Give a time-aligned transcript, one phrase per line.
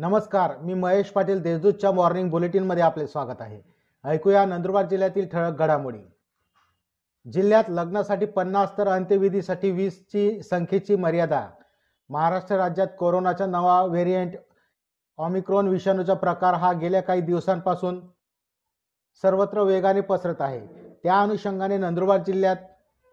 [0.00, 3.60] नमस्कार मी महेश पाटील देशदूतच्या मॉर्निंग बुलेटिनमध्ये आपले स्वागत आहे.
[4.04, 5.98] ऐकूया नंदुरबार जिल्ह्यातील ठळक घडामोडी.
[7.32, 11.48] जिल्ह्यात लग्नासाठी पन्नास तर अंत्यविधीसाठी वीसची संख्येची मर्यादा.
[12.10, 14.36] महाराष्ट्र राज्यात कोरोनाचा नवा व्हेरियंट
[15.18, 18.00] ऑमिक्रॉन विषाणूचा प्रकार हा गेल्या काही दिवसांपासून
[19.22, 20.60] सर्वत्र वेगाने पसरत आहे.
[21.02, 22.56] त्या अनुषंगाने नंदुरबार जिल्ह्यात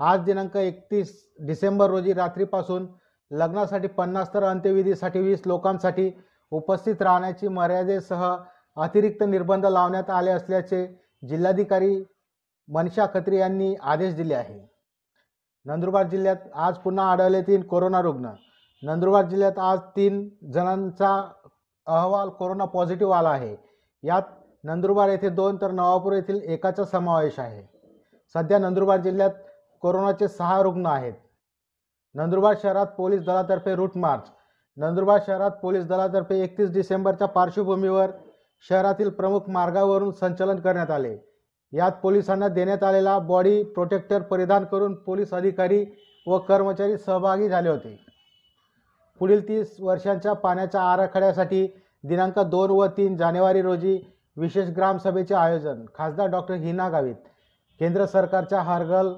[0.00, 2.86] आज दिनांक एकतीस डिसेंबर रोजी रात्रीपासून
[3.30, 6.10] लग्नासाठी पन्नास तर अंत्यविधीसाठी वीस लोकांसाठी
[6.54, 8.36] उपस्थित राहण्याची मर्यादेसह
[8.76, 10.86] अतिरिक्त निर्बंध लावण्यात आले असल्याचे
[11.28, 12.04] जिल्हाधिकारी
[12.68, 14.60] मनीषा खत्री यांनी आदेश दिले आहे.
[15.64, 18.30] नंदुरबार जिल्ह्यात आज पुन्हा आढळले तीन कोरोना रुग्ण.
[18.82, 21.14] नंदुरबार जिल्ह्यात आज तीन जणांचा
[21.86, 23.56] अहवाल कोरोना पॉझिटिव्ह आला आहे.
[24.02, 24.22] यात
[24.64, 27.62] नंदुरबार येथे दोन तर नवापूर येथील एकाचा समावेश आहे.
[28.34, 29.30] सध्या नंदुरबार जिल्ह्यात
[29.80, 31.12] कोरोनाचे सहा रुग्ण आहेत.
[32.14, 34.30] नंदुरबार शहरात पोलीस दलातर्फे रूट मार्च
[34.76, 38.10] नंदुरबार शहरात पोलीस दलातर्फे एकतीस डिसेंबरच्या पार्श्वभूमीवर
[38.70, 41.16] शहरातील प्रमुख मार्गावरून संचलन करण्यात आले.
[41.72, 45.84] यात पोलिसांना देण्यात आलेला बॉडी प्रोटेक्टर परिधान करून पोलीस अधिकारी
[46.26, 47.96] व कर्मचारी सहभागी झाले होते.
[49.20, 51.66] पुढील तीस वर्षांच्या पाण्याच्या आराखड्यासाठी
[52.04, 53.98] दिनांक दोन व तीन जानेवारी रोजी
[54.36, 57.14] विशेष ग्रामसभेचे आयोजन खासदार डॉक्टर हिना गावित
[57.80, 59.12] केंद्र सरकारच्या हरगल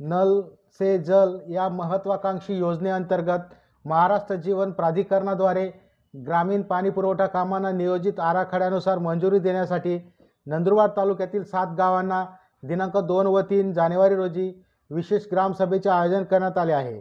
[0.00, 0.40] नल
[0.78, 3.54] से जल या महत्त्वाकांक्षी योजनेअंतर्गत
[3.84, 5.70] महाराष्ट्र जीवन प्राधिकरणाद्वारे
[6.14, 9.98] ग्रामीण पाणीपुरवठा कामांना नियोजित आराखड्यानुसार मंजुरी देण्यासाठी
[10.46, 12.24] नंदुरबार तालुक्यातील सात गावांना
[12.62, 14.52] दिनांक दोन व तीन जानेवारी रोजी
[14.90, 17.00] विशेष ग्रामसभेचे आयोजन करण्यात आले आहे.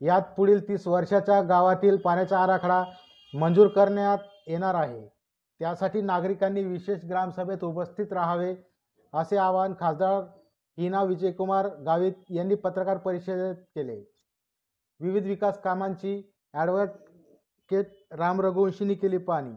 [0.00, 2.82] यात पुढील तीस वर्षाच्या गावातील पाण्याचा आराखडा
[3.34, 5.00] मंजूर करण्यात येणार आहे.
[5.60, 8.54] त्यासाठी नागरिकांनी विशेष ग्रामसभेत उपस्थित राहावे
[9.12, 10.22] असे आवाहन खासदार
[10.78, 14.00] हिना विजयकुमार गावित यांनी पत्रकार परिषदेत केले.
[15.00, 16.22] विविध विकास कामांची
[16.54, 19.52] ॲडव्होकेट राम रघुवंशींनी केली पाहणी.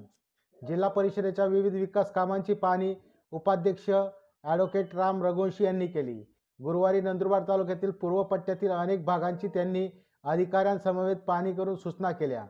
[0.68, 2.96] जिल्हा परिषदेच्या विविध विकास कामांची पाहणी
[3.32, 6.14] उपाध्यक्ष ॲडव्होकेट राम रघुवंशी यांनी केली.
[6.60, 9.88] गुरुवारी नंदुरबार तालुक्यातील पूर्व पट्ट्यातील अनेक भागांची त्यांनी
[10.24, 12.46] अधिकाऱ्यांसमवेत पाहणी करून सूचना केल्या.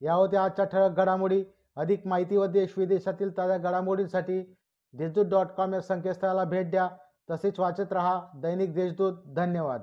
[0.00, 1.44] या होत्या आजच्या ठळक घडामोडी.
[1.76, 4.40] अधिक माहिती व देश विदेशातील ताज्या घडामोडींसाठी
[4.92, 6.88] देशदूत डॉट कॉम या संकेतस्थळाला भेट द्या.
[7.30, 9.12] तसेच वाचत रहा दैनिक देशदूत.
[9.26, 9.82] धन्यवाद.